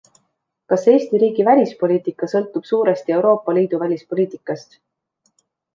Kas 0.71 0.87
Eesti 0.93 1.19
riigi 1.25 1.45
välispoliitika 1.51 2.31
sõltub 2.33 2.67
suuresti 2.73 3.17
Euroopa 3.19 3.59
Liidu 3.61 3.85
välispoliitikast? 3.87 4.79